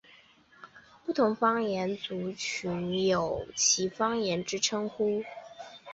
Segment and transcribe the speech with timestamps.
[1.05, 5.23] 不同方言族群有其方言之称呼。